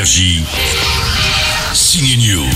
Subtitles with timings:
[0.00, 0.42] Énergie.
[1.74, 2.48] Signe News.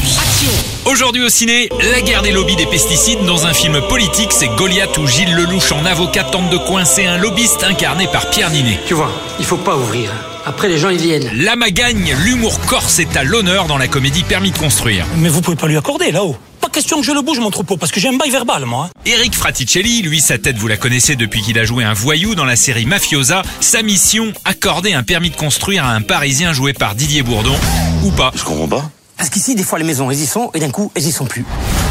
[0.87, 4.97] Aujourd'hui au ciné, la guerre des lobbies des pesticides dans un film politique, c'est Goliath
[4.97, 8.81] où Gilles Lelouch en avocat tente de coincer un lobbyiste incarné par Pierre Ninet.
[8.87, 10.11] Tu vois, il faut pas ouvrir.
[10.47, 11.31] Après, les gens, ils viennent.
[11.43, 15.07] La magagne, l'humour corse est à l'honneur dans la comédie Permis de construire.
[15.17, 16.37] Mais vous pouvez pas lui accorder là-haut.
[16.61, 18.89] Pas question que je le bouge mon troupeau parce que j'ai un bail verbal moi.
[18.91, 19.01] hein.
[19.07, 22.45] Eric Fraticelli, lui sa tête vous la connaissez depuis qu'il a joué un voyou dans
[22.45, 26.95] la série Mafiosa, sa mission, accorder un permis de construire à un Parisien joué par
[26.95, 27.55] Didier Bourdon,
[28.03, 28.31] ou pas.
[28.35, 28.91] Je comprends pas.
[29.17, 31.25] Parce qu'ici, des fois, les maisons, elles y sont, et d'un coup, elles y sont
[31.27, 31.45] plus.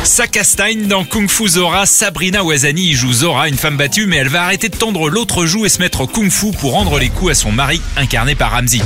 [0.04, 4.28] Sakastein dans Kung Fu Zora, Sabrina Ouazani y joue Zora, une femme battue, mais elle
[4.28, 7.10] va arrêter de tendre l'autre joue et se mettre au Kung Fu pour rendre les
[7.10, 8.82] coups à son mari, incarné par Ramsey.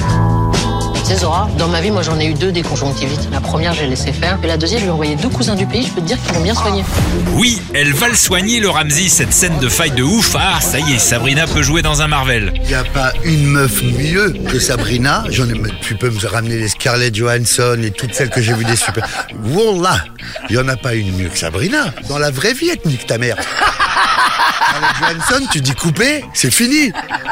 [1.15, 3.29] Zora, dans ma vie, moi j'en ai eu deux des conjonctivites.
[3.31, 4.37] La première, j'ai laissé faire.
[4.43, 5.83] Et la deuxième, je lui ai envoyé deux cousins du pays.
[5.83, 6.83] Je peux te dire qu'ils m'ont bien soigné.
[7.33, 10.35] Oui, elle va le soigner, le Ramsey, cette scène de faille de ouf.
[10.37, 12.51] Ah, ça y est, Sabrina peut jouer dans un Marvel.
[12.55, 15.23] Il n'y a pas une meuf mieux que Sabrina.
[15.29, 18.65] J'en ai, tu peux me ramener les Scarlett Johansson et toutes celles que j'ai vues
[18.65, 19.07] des super.
[19.45, 20.03] Wallah,
[20.49, 21.93] il n'y en a pas une mieux que Sabrina.
[22.09, 23.37] Dans la vraie vie, ethnique ta mère.
[24.77, 26.91] Scarlett Johansson, tu dis couper, c'est fini.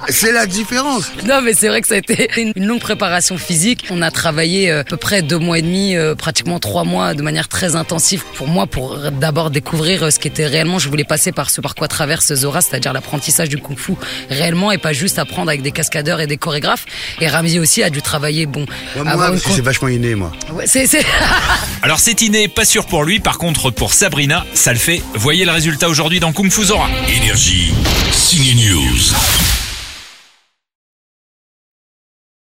[0.10, 1.12] C'est la différence.
[1.28, 3.86] Non, mais c'est vrai que ça a été une longue préparation physique.
[3.90, 7.14] On a travaillé euh, à peu près deux mois et demi, euh, pratiquement trois mois,
[7.14, 10.80] de manière très intensive pour moi, pour d'abord découvrir euh, ce qu'était réellement.
[10.80, 13.94] Je voulais passer par ce par quoi traverse Zora, c'est-à-dire l'apprentissage du kung-fu
[14.30, 16.86] réellement et pas juste apprendre avec des cascadeurs et des chorégraphes.
[17.22, 20.32] Et Ramsey aussi a dû travailler, bon, Moi, parce que c'est vachement inné, moi.
[20.50, 21.06] con- Ouais, c'est, c'est...
[21.82, 25.02] Alors c'est inné, pas sûr pour lui, par contre pour Sabrina, ça le fait.
[25.16, 26.88] Voyez le résultat aujourd'hui dans Kung Fu Zora.
[27.36, 27.74] Énergie.
[28.14, 29.65] Signe News.